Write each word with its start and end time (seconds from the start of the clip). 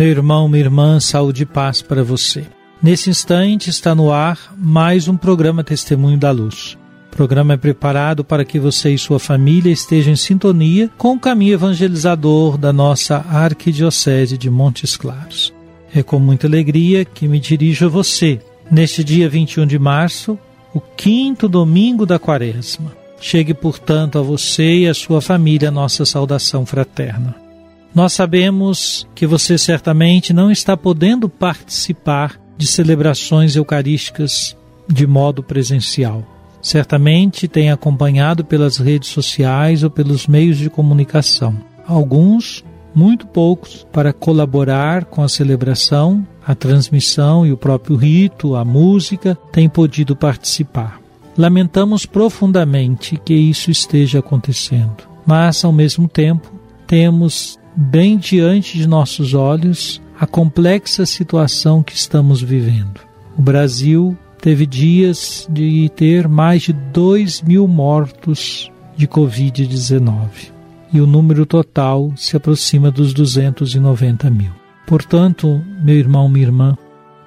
Meu 0.00 0.08
irmão, 0.08 0.48
minha 0.48 0.64
irmã, 0.64 0.98
saúde 0.98 1.42
e 1.42 1.46
paz 1.46 1.82
para 1.82 2.02
você. 2.02 2.46
Nesse 2.82 3.10
instante 3.10 3.68
está 3.68 3.94
no 3.94 4.10
ar 4.10 4.54
mais 4.56 5.08
um 5.08 5.14
programa 5.14 5.62
Testemunho 5.62 6.16
da 6.16 6.30
Luz. 6.30 6.78
O 7.12 7.14
programa 7.14 7.52
é 7.52 7.58
preparado 7.58 8.24
para 8.24 8.42
que 8.42 8.58
você 8.58 8.94
e 8.94 8.98
sua 8.98 9.18
família 9.18 9.70
estejam 9.70 10.14
em 10.14 10.16
sintonia 10.16 10.88
com 10.96 11.12
o 11.12 11.20
caminho 11.20 11.52
evangelizador 11.52 12.56
da 12.56 12.72
nossa 12.72 13.18
Arquidiocese 13.28 14.38
de 14.38 14.48
Montes 14.48 14.96
Claros. 14.96 15.52
É 15.94 16.02
com 16.02 16.18
muita 16.18 16.46
alegria 16.46 17.04
que 17.04 17.28
me 17.28 17.38
dirijo 17.38 17.84
a 17.84 17.90
você 17.90 18.40
neste 18.70 19.04
dia 19.04 19.28
21 19.28 19.66
de 19.66 19.78
março, 19.78 20.38
o 20.72 20.80
quinto 20.80 21.46
domingo 21.46 22.06
da 22.06 22.18
quaresma. 22.18 22.90
Chegue, 23.20 23.52
portanto, 23.52 24.18
a 24.18 24.22
você 24.22 24.78
e 24.78 24.88
a 24.88 24.94
sua 24.94 25.20
família 25.20 25.68
a 25.68 25.70
nossa 25.70 26.06
saudação 26.06 26.64
fraterna. 26.64 27.49
Nós 27.94 28.12
sabemos 28.12 29.06
que 29.14 29.26
você 29.26 29.58
certamente 29.58 30.32
não 30.32 30.50
está 30.50 30.76
podendo 30.76 31.28
participar 31.28 32.40
de 32.56 32.66
celebrações 32.66 33.56
eucarísticas 33.56 34.56
de 34.86 35.06
modo 35.06 35.42
presencial. 35.42 36.24
Certamente 36.62 37.48
tem 37.48 37.70
acompanhado 37.70 38.44
pelas 38.44 38.76
redes 38.76 39.08
sociais 39.08 39.82
ou 39.82 39.90
pelos 39.90 40.26
meios 40.26 40.58
de 40.58 40.68
comunicação. 40.68 41.56
Alguns, 41.86 42.64
muito 42.94 43.26
poucos, 43.26 43.86
para 43.90 44.12
colaborar 44.12 45.06
com 45.06 45.22
a 45.22 45.28
celebração, 45.28 46.26
a 46.46 46.54
transmissão 46.54 47.46
e 47.46 47.52
o 47.52 47.56
próprio 47.56 47.96
rito, 47.96 48.54
a 48.54 48.64
música, 48.64 49.36
têm 49.50 49.68
podido 49.68 50.14
participar. 50.14 51.00
Lamentamos 51.36 52.04
profundamente 52.04 53.16
que 53.24 53.34
isso 53.34 53.70
esteja 53.70 54.18
acontecendo, 54.18 55.08
mas 55.24 55.64
ao 55.64 55.72
mesmo 55.72 56.06
tempo 56.06 56.52
temos 56.86 57.59
bem 57.76 58.18
diante 58.18 58.76
de 58.76 58.86
nossos 58.86 59.34
olhos 59.34 60.00
a 60.18 60.26
complexa 60.26 61.06
situação 61.06 61.82
que 61.82 61.94
estamos 61.94 62.42
vivendo. 62.42 63.00
O 63.38 63.42
Brasil 63.42 64.16
teve 64.40 64.66
dias 64.66 65.46
de 65.50 65.90
ter 65.96 66.28
mais 66.28 66.62
de 66.62 66.72
2 66.72 67.42
mil 67.42 67.66
mortos 67.66 68.70
de 68.96 69.06
Covid-19 69.08 70.52
e 70.92 71.00
o 71.00 71.06
número 71.06 71.46
total 71.46 72.12
se 72.16 72.36
aproxima 72.36 72.90
dos 72.90 73.14
290 73.14 74.28
mil. 74.30 74.52
Portanto, 74.86 75.62
meu 75.82 75.96
irmão, 75.96 76.28
minha 76.28 76.46
irmã, 76.46 76.76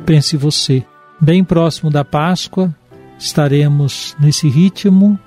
pense 0.06 0.36
você, 0.36 0.84
bem 1.20 1.44
próximo 1.44 1.90
da 1.90 2.04
Páscoa, 2.04 2.75
estaremos 3.18 4.16
nesse 4.20 4.50
ritmo, 4.50 5.18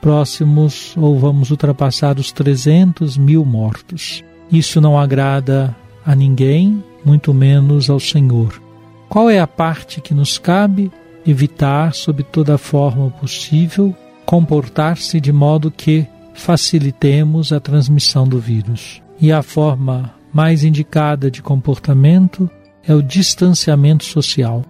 próximos 0.00 0.94
ou 0.96 1.18
vamos 1.18 1.50
ultrapassar 1.50 2.18
os 2.18 2.32
300 2.32 3.16
mil 3.16 3.44
mortos. 3.44 4.24
Isso 4.52 4.80
não 4.82 4.98
agrada 4.98 5.74
a 6.04 6.14
ninguém, 6.14 6.84
muito 7.02 7.32
menos 7.32 7.88
ao 7.88 7.98
Senhor. 7.98 8.60
Qual 9.08 9.30
é 9.30 9.40
a 9.40 9.46
parte 9.46 10.00
que 10.00 10.12
nos 10.12 10.36
cabe? 10.36 10.92
Evitar, 11.26 11.94
sob 11.94 12.22
toda 12.22 12.58
forma 12.58 13.10
possível, 13.10 13.96
comportar-se 14.26 15.20
de 15.20 15.32
modo 15.32 15.70
que 15.70 16.06
facilitemos 16.34 17.52
a 17.52 17.60
transmissão 17.60 18.28
do 18.28 18.38
vírus. 18.38 19.02
E 19.20 19.32
a 19.32 19.42
forma 19.42 20.14
mais 20.32 20.64
indicada 20.64 21.30
de 21.30 21.40
comportamento 21.40 22.50
é 22.86 22.94
o 22.94 23.02
distanciamento 23.02 24.04
social. 24.04 24.64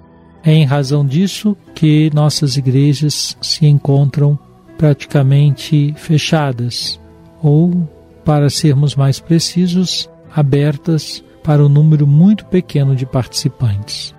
É 0.44 0.52
em 0.52 0.64
razão 0.64 1.06
disso 1.06 1.56
que 1.74 2.10
nossas 2.12 2.56
igrejas 2.56 3.36
se 3.40 3.66
encontram 3.66 4.38
praticamente 4.76 5.94
fechadas 5.96 7.00
ou 7.42 7.88
para 8.24 8.50
sermos 8.50 8.94
mais 8.94 9.20
precisos, 9.20 10.08
abertas 10.34 11.22
para 11.42 11.64
um 11.64 11.68
número 11.68 12.06
muito 12.06 12.46
pequeno 12.46 12.94
de 12.94 13.04
participantes. 13.04 14.14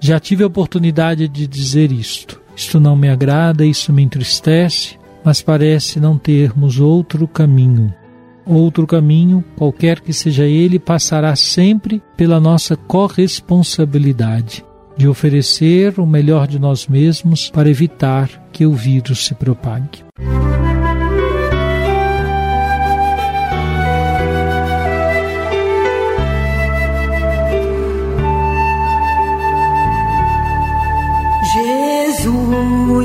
Já 0.00 0.20
tive 0.20 0.44
a 0.44 0.46
oportunidade 0.46 1.28
de 1.28 1.46
dizer 1.46 1.90
isto. 1.90 2.40
Isto 2.54 2.78
não 2.78 2.96
me 2.96 3.08
agrada, 3.08 3.64
isso 3.64 3.92
me 3.92 4.02
entristece, 4.02 4.96
mas 5.24 5.42
parece 5.42 6.00
não 6.00 6.16
termos 6.16 6.80
outro 6.80 7.26
caminho. 7.26 7.92
Outro 8.46 8.86
caminho, 8.86 9.44
qualquer 9.56 10.00
que 10.00 10.12
seja 10.12 10.44
ele, 10.44 10.78
passará 10.78 11.36
sempre 11.36 12.02
pela 12.16 12.40
nossa 12.40 12.76
corresponsabilidade 12.76 14.64
de 14.96 15.06
oferecer 15.06 16.00
o 16.00 16.06
melhor 16.06 16.48
de 16.48 16.58
nós 16.58 16.88
mesmos 16.88 17.48
para 17.50 17.70
evitar 17.70 18.28
que 18.52 18.66
o 18.66 18.72
vírus 18.72 19.26
se 19.26 19.34
propague. 19.34 20.02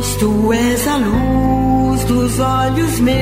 Jesus, 0.03 0.15
tu 0.17 0.53
és 0.53 0.87
a 0.87 0.97
luz 0.97 2.03
dos 2.03 2.39
olhos 2.39 2.99
meus. 2.99 3.13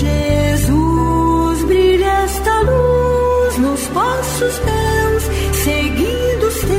Jesus, 0.00 1.64
brilha 1.66 2.06
esta 2.24 2.60
luz 2.60 3.58
nos 3.58 3.86
passos 3.88 4.60
meus, 4.64 5.22
seguindo 5.64 6.46
os 6.46 6.54
teus. 6.60 6.70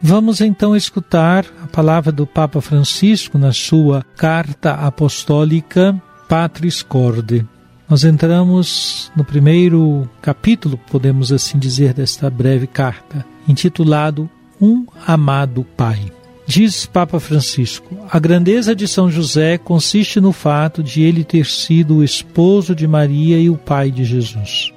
Vamos 0.00 0.40
então 0.40 0.76
escutar 0.76 1.44
a 1.62 1.66
palavra 1.66 2.12
do 2.12 2.26
Papa 2.26 2.60
Francisco 2.60 3.36
na 3.36 3.52
sua 3.52 4.04
carta 4.16 4.74
apostólica 4.74 6.00
Patris 6.28 6.82
Corde. 6.82 7.44
Nós 7.88 8.04
entramos 8.04 9.10
no 9.16 9.24
primeiro 9.24 10.06
capítulo, 10.20 10.78
podemos 10.90 11.32
assim 11.32 11.58
dizer, 11.58 11.94
desta 11.94 12.28
breve 12.28 12.66
carta, 12.66 13.24
intitulado 13.48 14.28
Um 14.60 14.84
Amado 15.06 15.64
Pai. 15.74 16.12
Diz 16.46 16.84
Papa 16.84 17.18
Francisco: 17.18 17.96
A 18.10 18.18
grandeza 18.18 18.74
de 18.74 18.86
São 18.86 19.10
José 19.10 19.56
consiste 19.56 20.20
no 20.20 20.32
fato 20.32 20.82
de 20.82 21.02
ele 21.02 21.24
ter 21.24 21.46
sido 21.46 21.96
o 21.96 22.04
esposo 22.04 22.74
de 22.74 22.86
Maria 22.86 23.38
e 23.38 23.48
o 23.48 23.56
pai 23.56 23.90
de 23.90 24.04
Jesus. 24.04 24.70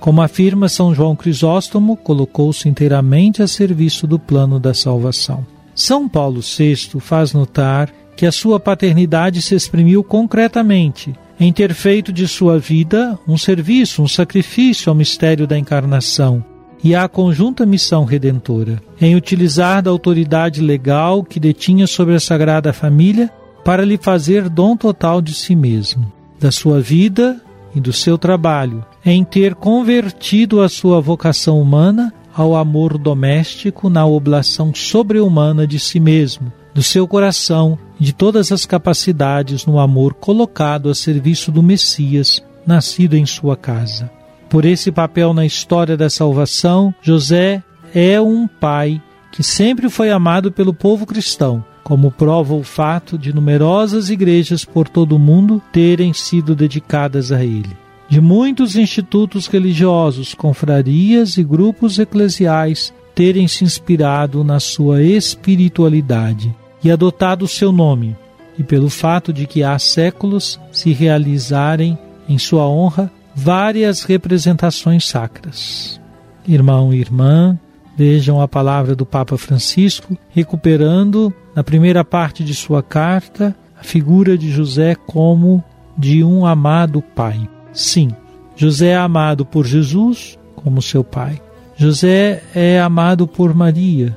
Como 0.00 0.20
afirma 0.20 0.68
São 0.68 0.92
João 0.92 1.14
Crisóstomo, 1.14 1.96
colocou-se 1.96 2.68
inteiramente 2.68 3.42
a 3.42 3.46
serviço 3.46 4.08
do 4.08 4.18
plano 4.18 4.58
da 4.58 4.74
salvação. 4.74 5.46
São 5.74 6.08
Paulo 6.08 6.40
VI 6.40 6.76
faz 7.00 7.32
notar 7.32 7.92
que 8.16 8.26
a 8.26 8.32
sua 8.32 8.58
paternidade 8.58 9.42
se 9.42 9.54
exprimiu 9.54 10.02
concretamente 10.02 11.14
em 11.38 11.52
ter 11.52 11.74
feito 11.74 12.12
de 12.12 12.26
sua 12.26 12.58
vida 12.58 13.18
um 13.28 13.36
serviço, 13.36 14.02
um 14.02 14.08
sacrifício 14.08 14.88
ao 14.88 14.96
mistério 14.96 15.46
da 15.46 15.58
encarnação 15.58 16.42
e 16.82 16.94
à 16.94 17.08
conjunta 17.08 17.66
missão 17.66 18.04
redentora, 18.04 18.80
em 19.00 19.14
utilizar 19.14 19.82
da 19.82 19.90
autoridade 19.90 20.60
legal 20.60 21.22
que 21.22 21.40
detinha 21.40 21.86
sobre 21.86 22.14
a 22.14 22.20
Sagrada 22.20 22.72
Família 22.72 23.30
para 23.64 23.84
lhe 23.84 23.98
fazer 23.98 24.48
dom 24.48 24.76
total 24.76 25.20
de 25.20 25.34
si 25.34 25.54
mesmo, 25.54 26.10
da 26.38 26.50
sua 26.50 26.80
vida 26.80 27.40
e 27.74 27.80
do 27.80 27.92
seu 27.92 28.16
trabalho, 28.16 28.84
em 29.04 29.24
ter 29.24 29.54
convertido 29.54 30.62
a 30.62 30.68
sua 30.68 31.00
vocação 31.00 31.60
humana 31.60 32.12
ao 32.34 32.54
amor 32.54 32.96
doméstico 32.96 33.88
na 33.90 34.06
oblação 34.06 34.74
sobre-humana 34.74 35.66
de 35.66 35.78
si 35.78 35.98
mesmo, 35.98 36.52
do 36.76 36.82
seu 36.82 37.08
coração 37.08 37.78
e 37.98 38.04
de 38.04 38.12
todas 38.12 38.52
as 38.52 38.66
capacidades 38.66 39.64
no 39.64 39.80
amor 39.80 40.12
colocado 40.12 40.90
a 40.90 40.94
serviço 40.94 41.50
do 41.50 41.62
Messias, 41.62 42.44
nascido 42.66 43.16
em 43.16 43.24
sua 43.24 43.56
casa. 43.56 44.10
Por 44.50 44.66
esse 44.66 44.92
papel 44.92 45.32
na 45.32 45.46
história 45.46 45.96
da 45.96 46.10
salvação, 46.10 46.94
José 47.00 47.62
é 47.94 48.20
um 48.20 48.46
pai 48.46 49.00
que 49.32 49.42
sempre 49.42 49.88
foi 49.88 50.10
amado 50.10 50.52
pelo 50.52 50.74
povo 50.74 51.06
cristão, 51.06 51.64
como 51.82 52.12
prova 52.12 52.52
o 52.52 52.62
fato 52.62 53.16
de 53.16 53.32
numerosas 53.32 54.10
igrejas 54.10 54.62
por 54.62 54.86
todo 54.86 55.16
o 55.16 55.18
mundo 55.18 55.62
terem 55.72 56.12
sido 56.12 56.54
dedicadas 56.54 57.32
a 57.32 57.42
ele. 57.42 57.74
De 58.06 58.20
muitos 58.20 58.76
institutos 58.76 59.46
religiosos, 59.46 60.34
confrarias 60.34 61.38
e 61.38 61.42
grupos 61.42 61.98
eclesiais 61.98 62.92
terem 63.14 63.48
se 63.48 63.64
inspirado 63.64 64.44
na 64.44 64.60
sua 64.60 65.02
espiritualidade 65.02 66.54
e 66.86 66.90
adotado 66.90 67.44
o 67.44 67.48
seu 67.48 67.72
nome, 67.72 68.16
e 68.56 68.62
pelo 68.62 68.88
fato 68.88 69.32
de 69.32 69.44
que 69.44 69.64
há 69.64 69.76
séculos 69.76 70.60
se 70.70 70.92
realizarem 70.92 71.98
em 72.28 72.38
sua 72.38 72.68
honra 72.68 73.10
várias 73.34 74.04
representações 74.04 75.04
sacras. 75.04 76.00
Irmão 76.46 76.94
e 76.94 77.00
irmã, 77.00 77.58
vejam 77.96 78.40
a 78.40 78.46
palavra 78.46 78.94
do 78.94 79.04
Papa 79.04 79.36
Francisco, 79.36 80.16
recuperando 80.30 81.34
na 81.56 81.64
primeira 81.64 82.04
parte 82.04 82.44
de 82.44 82.54
sua 82.54 82.84
carta 82.84 83.56
a 83.76 83.82
figura 83.82 84.38
de 84.38 84.48
José 84.48 84.94
como 84.94 85.64
de 85.98 86.22
um 86.22 86.46
amado 86.46 87.02
pai. 87.02 87.48
Sim, 87.72 88.12
José 88.54 88.90
é 88.90 88.96
amado 88.96 89.44
por 89.44 89.66
Jesus 89.66 90.38
como 90.54 90.80
seu 90.80 91.02
pai. 91.02 91.42
José 91.76 92.44
é 92.54 92.80
amado 92.80 93.26
por 93.26 93.52
Maria, 93.52 94.16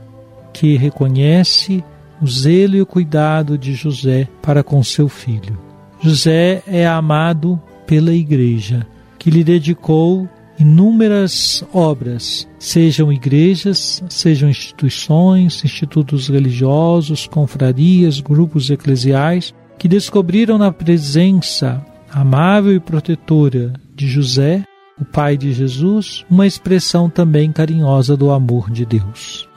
que 0.54 0.77
reconhece 0.77 1.83
o 2.21 2.27
zelo 2.27 2.75
e 2.75 2.81
o 2.81 2.86
cuidado 2.86 3.57
de 3.57 3.74
José 3.74 4.27
para 4.42 4.63
com 4.63 4.83
seu 4.83 5.07
filho. 5.07 5.57
José 6.01 6.63
é 6.68 6.88
amado 6.88 7.62
pela 7.86 8.13
Igreja, 8.13 8.86
que 9.18 9.30
lhe 9.30 9.44
dedicou 9.44 10.30
inúmeras 10.60 11.63
obras, 11.74 12.48
sejam 12.60 13.12
igrejas, 13.12 14.04
sejam 14.10 14.50
instituições, 14.50 15.63
institutos 15.63 16.27
religiosos, 16.27 17.25
confrarias, 17.25 18.19
grupos 18.19 18.69
eclesiais, 18.69 19.54
que 19.77 19.88
descobriram 19.88 20.57
na 20.57 20.72
presença 20.72 21.83
amável 22.12 22.74
e 22.75 22.80
protetora 22.80 23.74
de 23.95 24.07
José, 24.07 24.63
o 25.00 25.06
pai 25.06 25.38
de 25.38 25.54
Jesus, 25.54 26.25
uma 26.30 26.45
expressão 26.45 27.10
também 27.10 27.51
carinhosa 27.51 28.18
do 28.18 28.30
amor 28.31 28.69
de 28.69 28.86
Deus. 28.86 29.49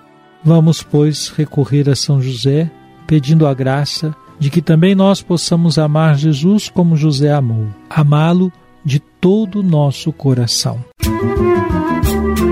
Vamos, 0.45 0.83
pois, 0.83 1.29
recorrer 1.29 1.89
a 1.89 1.97
São 1.97 2.21
José, 2.21 2.71
pedindo 3.07 3.47
a 3.47 3.55
graça 3.55 4.15
de 4.39 4.51
que 4.51 4.61
também 4.61 4.95
nós 4.95 5.23
possamos 5.23 5.79
amar 5.79 6.17
Jesus 6.17 6.69
como 6.69 6.97
José 6.97 7.33
amou, 7.33 7.69
amá-lo 7.89 8.53
de 8.85 8.99
todo 8.99 9.61
o 9.61 9.63
nosso 9.63 10.13
coração. 10.13 10.85
Música 11.05 12.52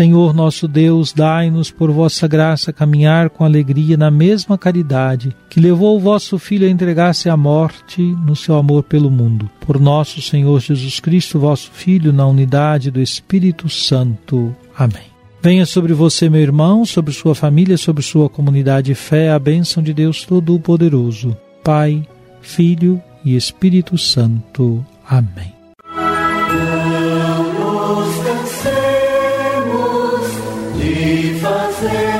Senhor 0.00 0.32
nosso 0.32 0.66
Deus, 0.66 1.12
dai-nos 1.12 1.70
por 1.70 1.90
vossa 1.90 2.26
graça 2.26 2.72
caminhar 2.72 3.28
com 3.28 3.44
alegria 3.44 3.98
na 3.98 4.10
mesma 4.10 4.56
caridade 4.56 5.36
que 5.50 5.60
levou 5.60 5.94
o 5.94 6.00
vosso 6.00 6.38
Filho 6.38 6.66
a 6.66 6.70
entregar-se 6.70 7.28
à 7.28 7.36
morte 7.36 8.00
no 8.00 8.34
seu 8.34 8.56
amor 8.56 8.82
pelo 8.82 9.10
mundo. 9.10 9.50
Por 9.60 9.78
nosso 9.78 10.22
Senhor 10.22 10.58
Jesus 10.58 11.00
Cristo, 11.00 11.38
vosso 11.38 11.70
Filho, 11.70 12.14
na 12.14 12.26
unidade 12.26 12.90
do 12.90 12.98
Espírito 12.98 13.68
Santo. 13.68 14.56
Amém. 14.74 15.04
Venha 15.42 15.66
sobre 15.66 15.92
você, 15.92 16.30
meu 16.30 16.40
irmão, 16.40 16.86
sobre 16.86 17.12
sua 17.12 17.34
família, 17.34 17.76
sobre 17.76 18.02
sua 18.02 18.30
comunidade 18.30 18.86
de 18.86 18.94
fé, 18.94 19.30
a 19.30 19.38
bênção 19.38 19.82
de 19.82 19.92
Deus 19.92 20.24
Todo-Poderoso, 20.24 21.36
Pai, 21.62 22.08
Filho 22.40 23.02
e 23.22 23.36
Espírito 23.36 23.98
Santo. 23.98 24.82
Amém. 25.06 25.52
say 31.80 32.19